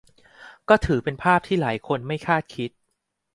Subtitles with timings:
[0.69, 2.69] ก็ถือเป็นภาพที่หลายคนไม่คาดคิด